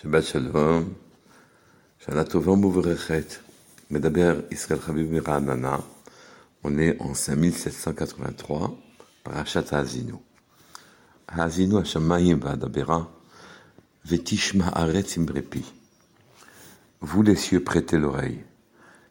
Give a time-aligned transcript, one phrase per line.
[0.00, 0.94] Shabbat Shalom,
[1.98, 3.40] Shana Tova Muvrechet,
[3.90, 5.80] Medaber Israël Chabib Miranana.
[6.62, 8.78] On est en 5783,
[9.24, 10.14] Parashat Hazinu.
[11.26, 13.10] Hazinu Hashamayim Vadabera,
[14.04, 15.64] Vetishma Aretz Imbrepi.
[17.00, 18.44] Vous les cieux prêtez l'oreille,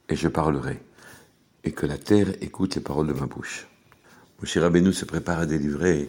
[0.08, 0.82] et je parlerai,
[1.66, 3.68] et que la terre écoute les paroles de ma bouche.
[4.40, 6.08] Moshe Rabbeinu se prépare à délivrer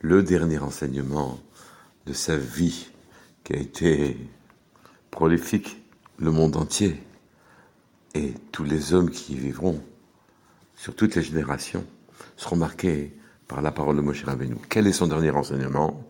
[0.00, 1.38] le dernier enseignement
[2.06, 2.88] de sa vie
[3.48, 4.14] qui a été
[5.10, 5.82] prolifique,
[6.18, 7.02] le monde entier
[8.14, 9.82] et tous les hommes qui y vivront
[10.76, 11.86] sur toutes les générations
[12.36, 13.16] seront marqués
[13.46, 14.56] par la parole de Moshe Rabbeinu.
[14.68, 16.04] Quel est son dernier enseignement?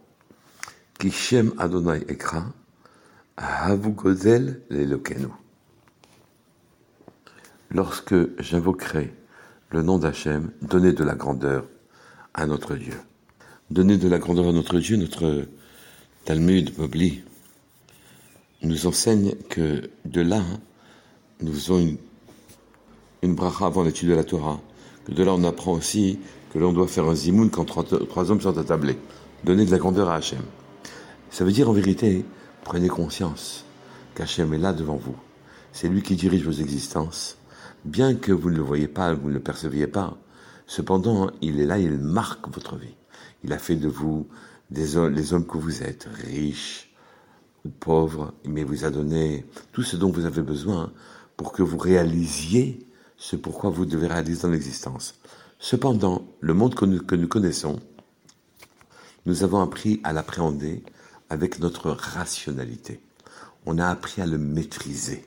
[0.98, 2.45] Kishem Adonai Ekra,
[3.37, 5.29] Havu Gozel Lelokenu.
[7.70, 9.15] Lorsque j'invoquerai
[9.70, 11.68] le nom d'Hachem, donnez de la grandeur
[12.34, 12.95] à notre Dieu.
[13.70, 15.46] Donnez de la grandeur à notre Dieu, notre
[16.24, 17.22] Talmud Mobli
[18.62, 20.42] nous enseigne que de là,
[21.40, 21.96] nous faisons une,
[23.23, 24.60] une bracha avant l'étude de la Torah.
[25.04, 26.18] Que de là, on apprend aussi
[26.52, 28.98] que l'on doit faire un zimoun quand trois, hommes sont attablés.
[29.45, 30.43] Donner de la grandeur à Hachem.
[31.30, 32.24] Ça veut dire en vérité,
[32.65, 33.65] prenez conscience
[34.15, 35.16] qu'Hachem est là devant vous.
[35.73, 37.38] C'est lui qui dirige vos existences.
[37.84, 40.16] Bien que vous ne le voyez pas, vous ne le perceviez pas,
[40.66, 42.96] cependant, il est là, il marque votre vie.
[43.45, 44.26] Il a fait de vous
[44.71, 46.93] les hommes que vous êtes, riches
[47.65, 50.93] ou pauvres, mais vous a donné tout ce dont vous avez besoin
[51.37, 55.15] pour que vous réalisiez ce pourquoi vous devez réaliser dans l'existence.
[55.59, 57.80] Cependant, le monde que nous, que nous connaissons,
[59.27, 60.83] nous avons appris à l'appréhender
[61.30, 63.01] avec notre rationalité.
[63.66, 65.27] On a appris à le maîtriser.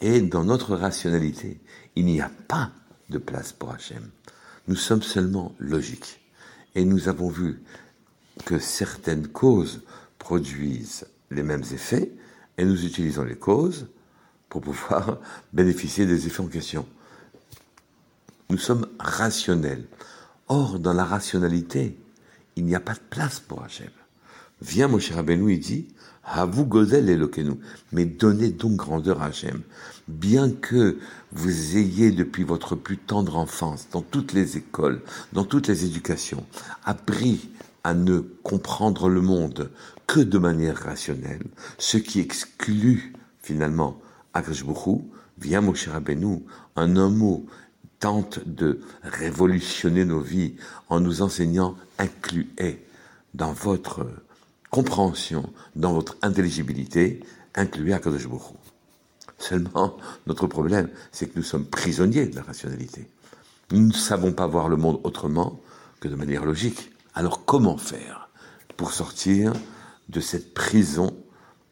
[0.00, 1.60] Et dans notre rationalité,
[1.94, 2.70] il n'y a pas
[3.10, 4.10] de place pour Hachem.
[4.66, 6.20] Nous sommes seulement logiques.
[6.74, 7.62] Et nous avons vu
[8.44, 9.82] que certaines causes
[10.18, 12.12] produisent les mêmes effets
[12.58, 13.88] et nous utilisons les causes
[14.48, 15.18] pour pouvoir
[15.52, 16.86] bénéficier des effets en question.
[18.50, 19.86] Nous sommes rationnels.
[20.48, 21.96] Or, dans la rationalité,
[22.56, 23.90] il n'y a pas de place pour Hachem.
[24.60, 25.86] Viens, mon cher Rabbeinu, il dit,
[26.24, 27.60] à vous gozel et nous
[27.92, 29.62] mais donnez donc grandeur à Hachem.
[30.08, 30.98] Bien que
[31.32, 35.02] vous ayez depuis votre plus tendre enfance, dans toutes les écoles,
[35.32, 36.44] dans toutes les éducations,
[36.84, 37.48] appris
[37.84, 39.70] à ne comprendre le monde
[40.06, 41.44] que de manière rationnelle,
[41.78, 44.00] ce qui exclut finalement
[44.34, 45.02] Agreshbuchu,
[45.38, 46.42] via Moshe Rabbeinu,
[46.76, 47.46] en un mot,
[48.00, 50.54] tente de révolutionner nos vies
[50.88, 52.84] en nous enseignant incluez
[53.34, 54.06] dans votre
[54.70, 57.20] compréhension, dans votre intelligibilité,
[57.54, 58.26] incluez Akadosh
[59.38, 63.08] Seulement, notre problème, c'est que nous sommes prisonniers de la rationalité.
[63.70, 65.60] Nous ne savons pas voir le monde autrement
[66.00, 66.90] que de manière logique.
[67.14, 68.28] Alors comment faire
[68.76, 69.52] pour sortir
[70.08, 71.16] de cette prison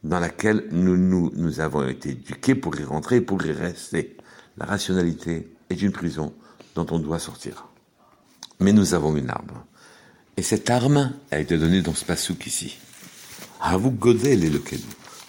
[0.03, 4.17] dans laquelle nous, nous, avons été éduqués pour y rentrer et pour y rester?
[4.57, 6.33] La rationalité est une prison
[6.75, 7.67] dont on doit sortir.
[8.59, 9.63] Mais nous avons une arme.
[10.37, 12.77] Et cette arme a été donnée dans ce passouk ici.
[13.61, 14.79] À vous goder les lequel?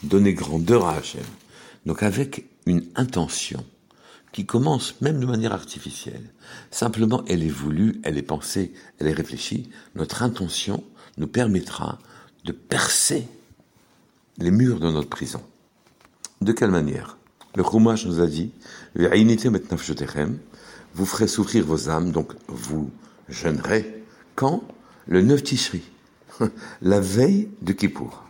[0.03, 1.25] Donner grandeur à Hachem.
[1.87, 3.65] Donc avec une intention
[4.33, 6.33] qui commence même de manière artificielle.
[6.71, 9.71] Simplement, elle est voulue, elle est pensée, elle est réfléchie.
[9.95, 10.85] Notre intention
[11.19, 11.99] nous permettra
[12.45, 13.27] de percer
[14.39, 15.43] les murs de notre prison.
[16.41, 17.19] De quelle manière?
[17.57, 18.53] Le Chumash nous a dit
[20.95, 22.91] vous ferez souffrir vos âmes, donc vous
[23.29, 24.05] jeûnerez.
[24.35, 24.63] Quand?
[25.07, 25.83] Le 9 Tishri,
[26.83, 28.25] la veille de Kippour.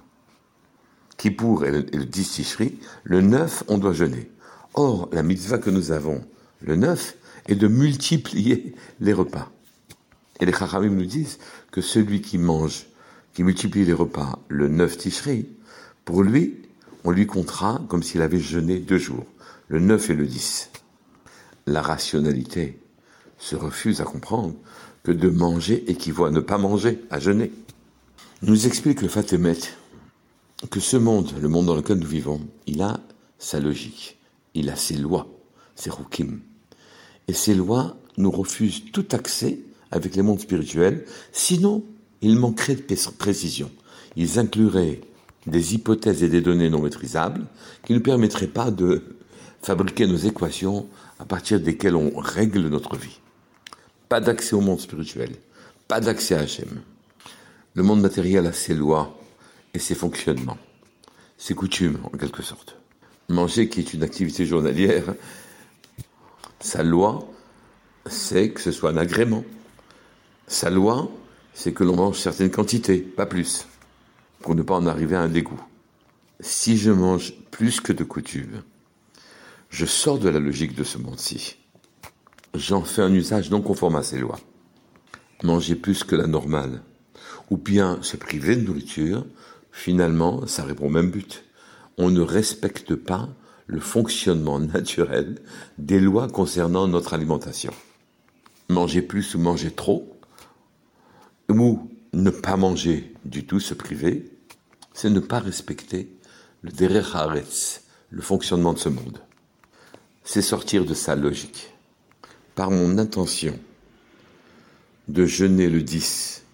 [1.16, 4.30] Kippour est le, 10 Tishri, le 9, on doit jeûner.
[4.74, 6.22] Or, la mitzvah que nous avons,
[6.60, 7.16] le 9,
[7.48, 9.50] est de multiplier les repas.
[10.40, 11.38] Et les Chachamim nous disent
[11.70, 12.86] que celui qui mange,
[13.34, 15.46] qui multiplie les repas le 9 Tishri,
[16.04, 16.62] pour lui,
[17.04, 19.26] on lui comptera comme s'il avait jeûné deux jours,
[19.68, 20.70] le 9 et le 10.
[21.66, 22.78] La rationalité
[23.38, 24.54] se refuse à comprendre
[25.02, 27.52] que de manger équivaut à ne pas manger, à jeûner.
[28.42, 29.58] Nous explique le Fatémet
[30.70, 33.00] que ce monde, le monde dans lequel nous vivons, il a
[33.38, 34.19] sa logique
[34.54, 35.28] il a ses lois,
[35.74, 36.40] ses rukim.
[37.28, 39.60] Et ces lois nous refusent tout accès
[39.90, 41.84] avec les mondes spirituels, sinon
[42.22, 43.70] ils manqueraient de précision.
[44.16, 45.00] Ils incluraient
[45.46, 47.46] des hypothèses et des données non maîtrisables
[47.84, 49.16] qui ne permettraient pas de
[49.62, 50.88] fabriquer nos équations
[51.18, 53.20] à partir desquelles on règle notre vie.
[54.08, 55.36] Pas d'accès au monde spirituel,
[55.88, 56.82] pas d'accès à Hachem.
[57.74, 59.16] Le monde matériel a ses lois
[59.72, 60.58] et ses fonctionnements,
[61.38, 62.79] ses coutumes en quelque sorte
[63.30, 65.14] manger qui est une activité journalière,
[66.60, 67.26] sa loi,
[68.06, 69.44] c'est que ce soit un agrément.
[70.46, 71.10] Sa loi,
[71.54, 73.66] c'est que l'on mange certaines quantités, pas plus,
[74.40, 75.60] pour ne pas en arriver à un dégoût.
[76.42, 78.62] si je mange plus que de coutume,
[79.68, 81.56] je sors de la logique de ce monde-ci.
[82.54, 84.40] J'en fais un usage non conforme à ces lois.
[85.42, 86.82] Manger plus que la normale,
[87.50, 89.26] ou bien se priver de nourriture,
[89.70, 91.44] finalement, ça répond au même but.
[92.02, 93.28] On ne respecte pas
[93.66, 95.38] le fonctionnement naturel
[95.76, 97.74] des lois concernant notre alimentation.
[98.70, 100.18] Manger plus ou manger trop,
[101.50, 104.30] ou ne pas manger du tout, se priver,
[104.94, 106.10] c'est ne pas respecter
[106.62, 109.18] le derer haaretz, le fonctionnement de ce monde.
[110.24, 111.74] C'est sortir de sa logique.
[112.54, 113.58] Par mon intention
[115.08, 116.44] de jeûner le 10,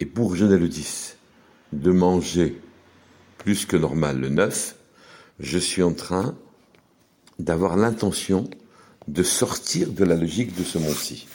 [0.00, 1.16] et pour jeûner le 10,
[1.72, 2.60] de manger
[3.40, 4.76] plus que normal le 9,
[5.40, 6.36] je suis en train
[7.38, 8.48] d'avoir l'intention
[9.08, 11.26] de sortir de la logique de ce monde-ci.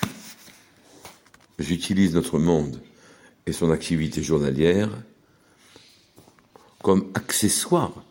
[1.57, 2.79] J'utilise notre monde
[3.47, 4.91] et son activité journalière
[6.83, 8.03] comme accessoire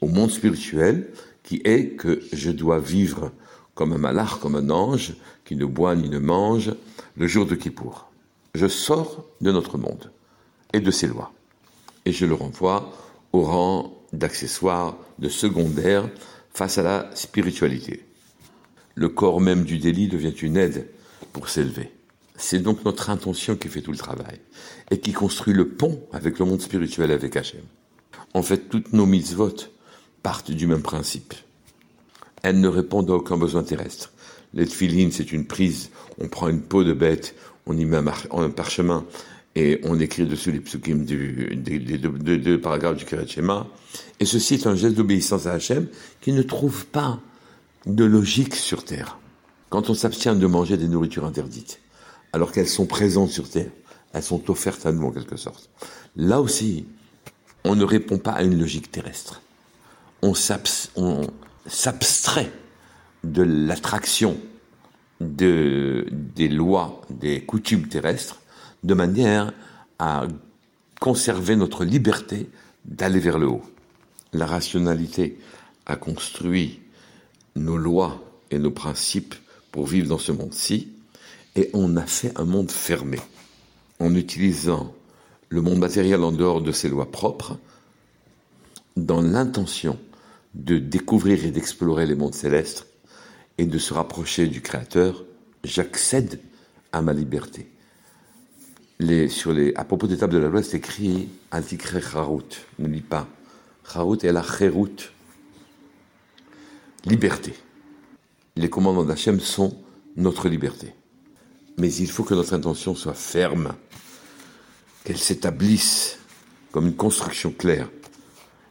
[0.00, 1.12] au monde spirituel
[1.42, 3.32] qui est que je dois vivre
[3.74, 5.14] comme un malach, comme un ange,
[5.44, 6.72] qui ne boit ni ne mange
[7.16, 8.12] le jour de Kippour.
[8.54, 10.12] Je sors de notre monde
[10.72, 11.32] et de ses lois.
[12.04, 12.92] Et je le renvoie
[13.32, 16.08] au rang d'accessoire, de secondaire
[16.52, 18.04] face à la spiritualité.
[18.94, 20.88] Le corps même du délit devient une aide
[21.32, 21.90] pour s'élever.
[22.36, 24.40] C'est donc notre intention qui fait tout le travail
[24.90, 27.62] et qui construit le pont avec le monde spirituel, avec Hachem.
[28.34, 29.54] En fait, toutes nos mitzvot
[30.22, 31.34] partent du même principe.
[32.42, 34.12] Elles ne répondent à aucun besoin terrestre.
[34.54, 35.90] Les c'est une prise.
[36.18, 37.34] On prend une peau de bête,
[37.66, 39.04] on y met un, parchemin
[39.54, 43.66] et on écrit dessus les psukim des, deux, paragraphes du Kirat Shema.
[44.18, 45.88] Et ceci est un geste d'obéissance à Hachem
[46.20, 47.20] qui ne trouve pas
[47.84, 49.18] de logique sur terre.
[49.68, 51.80] Quand on s'abstient de manger des nourritures interdites,
[52.32, 53.70] alors qu'elles sont présentes sur terre,
[54.12, 55.70] elles sont offertes à nous en quelque sorte.
[56.16, 56.86] Là aussi,
[57.64, 59.42] on ne répond pas à une logique terrestre.
[60.22, 60.92] On s'abstrait
[63.24, 64.38] de l'attraction
[65.20, 68.41] de, des lois, des coutumes terrestres,
[68.82, 69.52] de manière
[69.98, 70.26] à
[71.00, 72.48] conserver notre liberté
[72.84, 73.62] d'aller vers le haut.
[74.32, 75.38] La rationalité
[75.86, 76.80] a construit
[77.56, 79.34] nos lois et nos principes
[79.70, 80.88] pour vivre dans ce monde-ci,
[81.56, 83.18] et on a fait un monde fermé,
[84.00, 84.94] en utilisant
[85.48, 87.58] le monde matériel en dehors de ses lois propres,
[88.96, 89.98] dans l'intention
[90.54, 92.86] de découvrir et d'explorer les mondes célestes
[93.58, 95.24] et de se rapprocher du Créateur,
[95.64, 96.40] j'accède
[96.92, 97.68] à ma liberté.
[99.28, 102.44] Sur les, à propos des tables de la loi, c'est écrit Antikre Charout,
[102.78, 103.26] ne lis pas.
[103.84, 105.10] Charout est la Cherout,
[107.04, 107.52] liberté.
[108.54, 109.76] Les commandements d'Hachem sont
[110.16, 110.94] notre liberté.
[111.78, 113.74] Mais il faut que notre intention soit ferme,
[115.02, 116.18] qu'elle s'établisse
[116.70, 117.90] comme une construction claire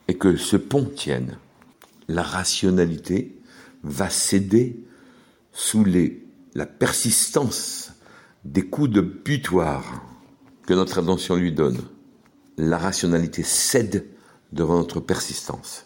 [0.07, 1.39] et que ce pont tienne.
[2.07, 3.38] La rationalité
[3.83, 4.80] va céder
[5.51, 6.25] sous les,
[6.56, 7.92] la persistance
[8.45, 10.06] des coups de butoir
[10.65, 11.79] que notre attention lui donne.
[12.57, 14.05] La rationalité cède
[14.51, 15.85] devant notre persistance.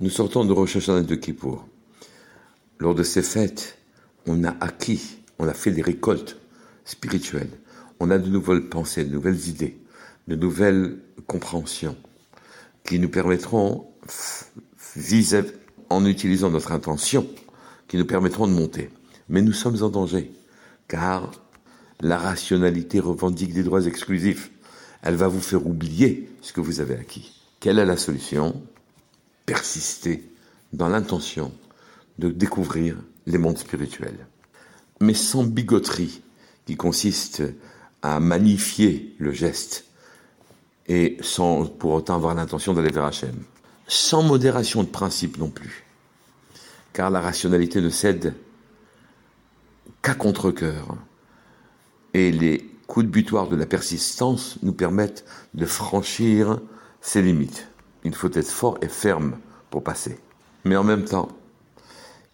[0.00, 1.66] Nous sortons de Rosh Hashanah de Kippour.
[2.78, 3.78] Lors de ces fêtes,
[4.26, 6.36] on a acquis, on a fait des récoltes
[6.84, 7.50] spirituelles.
[8.00, 9.78] On a de nouvelles pensées, de nouvelles idées,
[10.26, 11.96] de nouvelles compréhensions
[12.84, 13.86] qui nous permettront,
[15.90, 17.26] en utilisant notre intention,
[17.88, 18.90] qui nous permettront de monter.
[19.28, 20.32] Mais nous sommes en danger,
[20.88, 21.30] car
[22.04, 24.50] la rationalité revendique des droits exclusifs.
[25.02, 27.32] Elle va vous faire oublier ce que vous avez acquis.
[27.60, 28.62] Quelle est la solution?
[29.46, 30.30] Persister
[30.74, 31.50] dans l'intention
[32.18, 32.96] de découvrir
[33.26, 34.26] les mondes spirituels.
[35.00, 36.20] Mais sans bigoterie
[36.66, 37.42] qui consiste
[38.02, 39.86] à magnifier le geste
[40.86, 43.44] et sans pour autant avoir l'intention d'aller vers Hachem.
[43.88, 45.84] Sans modération de principe non plus.
[46.92, 48.34] Car la rationalité ne cède
[50.02, 50.98] qu'à contre-coeur.
[52.14, 56.60] Et les coups de butoir de la persistance nous permettent de franchir
[57.00, 57.68] ses limites.
[58.04, 59.36] Il faut être fort et ferme
[59.70, 60.18] pour passer.
[60.64, 61.28] Mais en même temps,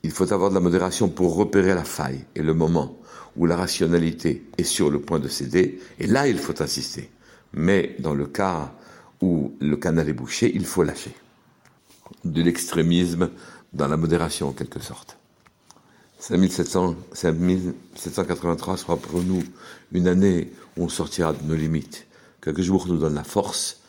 [0.03, 2.99] il faut avoir de la modération pour repérer la faille et le moment
[3.37, 7.11] où la rationalité est sur le point de céder, et là il faut insister.
[7.53, 8.73] Mais dans le cas
[9.21, 11.15] où le canal est bouché, il faut lâcher.
[12.25, 13.31] De l'extrémisme
[13.73, 15.20] dans la modération en quelque sorte.
[16.21, 19.43] 5783 sera pour nous
[19.93, 22.07] une année où on sortira de nos limites.
[22.43, 23.81] Quelques jours nous donne la force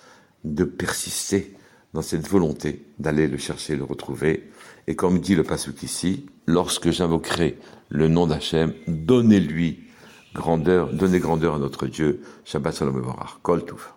[0.45, 1.53] de persister
[1.93, 4.50] dans cette volonté d'aller le chercher, le retrouver.
[4.88, 7.59] Et comme dit le Pasuk ici, lorsque j'invoquerai
[7.89, 9.81] le nom d'Hachem, donnez-lui
[10.33, 12.21] grandeur, donnez grandeur à notre Dieu.
[12.45, 13.03] Shabbat Shalom
[13.43, 13.93] Kol Touf.